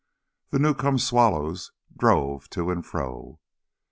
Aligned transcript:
The 0.49 0.57
new 0.57 0.73
come 0.73 0.97
swallows 0.97 1.73
drove 1.95 2.49
to 2.57 2.71
and 2.71 2.83
fro. 2.83 3.39